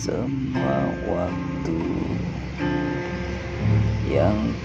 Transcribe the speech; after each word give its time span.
semua 0.00 0.88
waktu 1.12 1.76
yang 4.08 4.56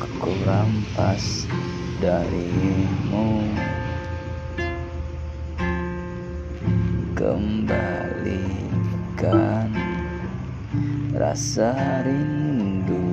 aku 0.00 0.32
rampas 0.48 1.44
darimu. 2.00 3.44
Kembalikan 7.12 8.48
rasa 11.12 12.00
rinduku 12.08 13.04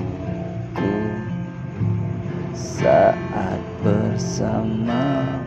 saat 2.56 3.60
bersamamu 3.84 5.41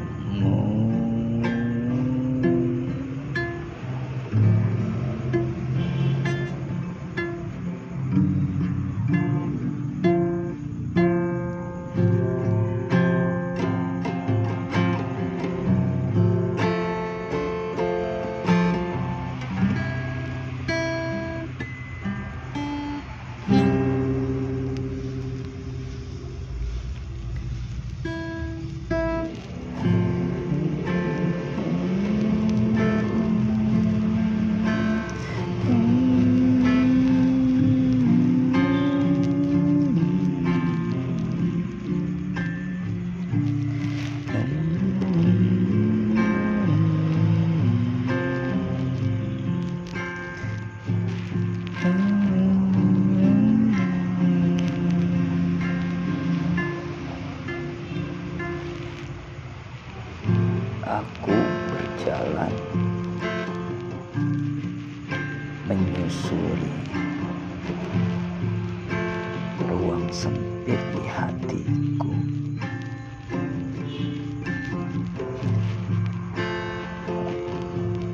sempit 70.16 70.80
di 70.96 71.04
hatiku. 71.12 72.16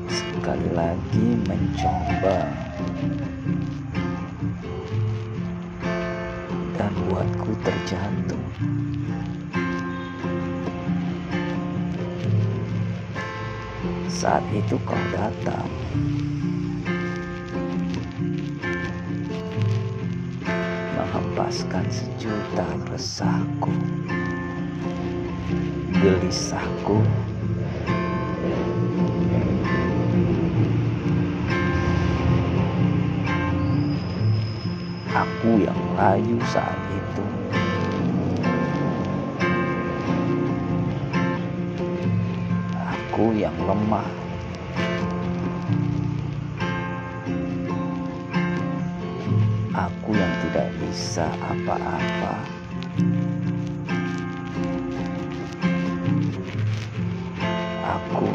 Sekali 0.10 0.70
lagi 0.74 1.26
mencoba 1.46 2.50
dan 6.74 6.94
buatku 7.06 7.54
terjatuh. 7.62 8.46
Saat 14.10 14.42
itu 14.50 14.74
kau 14.90 14.98
datang 15.14 15.70
menghempaskan 21.42 21.90
sejuta 21.90 22.70
resahku, 22.94 23.74
gelisahku, 25.90 27.02
aku 35.10 35.66
yang 35.66 35.82
layu 35.98 36.38
saat 36.46 36.78
itu. 36.94 37.26
Aku 42.86 43.34
yang 43.34 43.58
lemah. 43.66 44.21
Aku 49.82 50.14
yang 50.14 50.30
tidak 50.46 50.70
bisa 50.78 51.26
apa-apa. 51.42 52.34
Aku. 57.82 58.30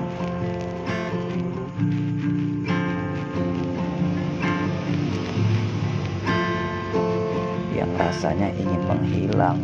Yang 7.79 7.91
rasanya 7.94 8.50
ingin 8.59 8.82
menghilang. 8.91 9.62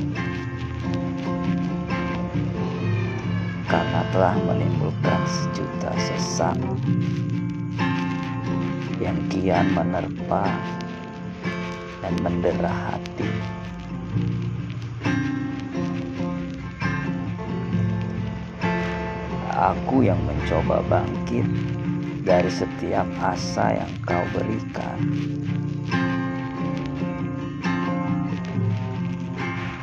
Karena 3.66 4.06
telah 4.14 4.38
menimbulkan 4.38 5.20
sejuta 5.26 5.90
sesak 5.98 6.54
yang 9.02 9.18
kian 9.26 9.66
menerpa 9.74 10.46
dan 12.02 12.14
mendera 12.20 12.69
hati. 12.69 13.31
Aku 19.54 20.02
yang 20.02 20.19
mencoba 20.26 20.82
bangkit 20.90 21.46
dari 22.26 22.50
setiap 22.50 23.06
asa 23.22 23.78
yang 23.78 23.93
kau 24.02 24.26
berikan. 24.34 24.99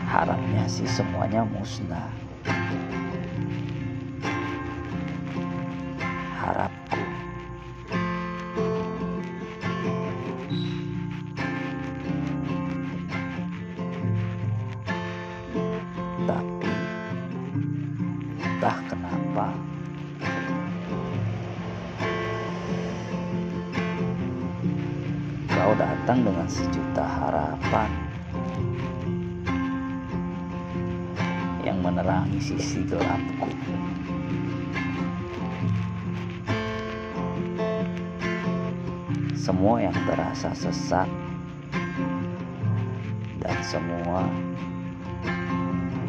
Harapnya 0.06 0.68
sih 0.68 0.86
semuanya 0.86 1.48
musnah. 1.48 2.30
harapku. 6.50 6.78
Entah 18.69 18.86
kenapa 18.86 19.48
kau 25.50 25.74
datang 25.74 26.21
dengan 26.21 26.45
sejuta 26.45 27.01
harapan 27.01 27.89
yang 31.66 31.81
menerangi 31.81 32.38
sisi 32.38 32.86
gelapku. 32.86 33.50
Semua 39.33 39.81
yang 39.81 39.98
terasa 40.06 40.54
sesak 40.54 41.10
dan 43.42 43.57
semua 43.65 44.30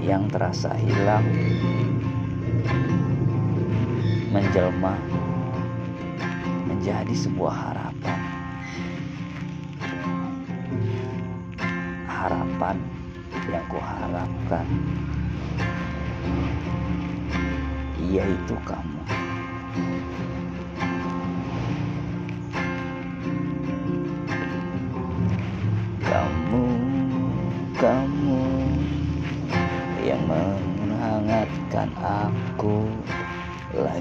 yang 0.05 0.29
terasa 0.29 0.77
hilang 0.77 1.25
menjelma 4.31 4.95
menjadi 6.67 7.15
sebuah 7.15 7.55
harapan. 7.55 8.21
Harapan 12.07 12.77
yang 13.51 13.65
kuharapkan 13.67 14.67
yaitu 18.11 18.57
kamu. 18.67 19.03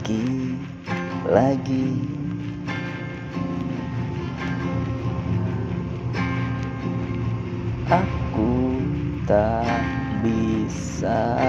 Lagi, 0.10 0.58
lagi. 1.30 1.90
Aku 7.90 8.78
tak 9.26 9.66
bisa 10.22 11.42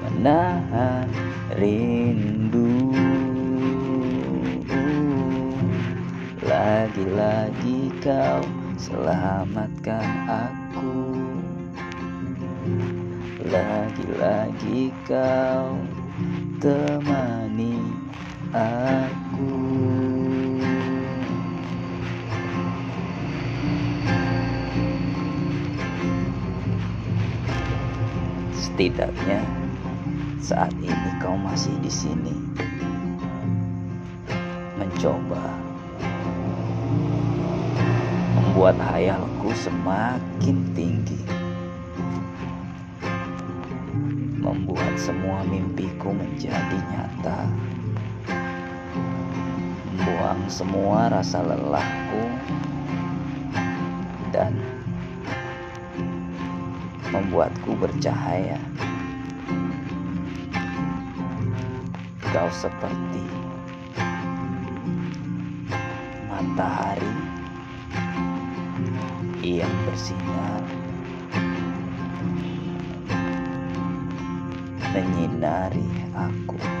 menahan 0.00 1.04
rindu 1.60 2.88
Lagi-lagi 6.40 7.92
kau 8.00 8.40
selamatkan 8.80 10.08
aku 10.24 10.96
Lagi-lagi 13.44 14.96
kau 15.04 15.76
temani 16.56 17.76
aku. 18.56 19.52
Setidaknya 28.56 29.40
saat 30.40 30.72
ini 30.80 31.10
kau 31.20 31.36
masih 31.36 31.72
di 31.84 31.92
sini. 31.92 32.32
Mencoba 34.80 35.44
membuat 38.36 38.76
hayalku 38.80 39.52
semakin 39.52 40.56
tinggi 40.72 41.35
membuat 44.46 44.94
semua 44.94 45.42
mimpiku 45.42 46.14
menjadi 46.14 46.78
nyata. 46.94 47.50
Membuang 49.90 50.46
semua 50.46 51.10
rasa 51.10 51.42
lelahku 51.42 52.22
dan 54.30 54.54
membuatku 57.10 57.74
bercahaya. 57.74 58.62
Kau 62.30 62.50
seperti 62.54 63.26
matahari 66.30 67.14
yang 69.42 69.74
bersinar 69.90 70.85
menyinari 74.96 75.84
aku. 76.16 76.75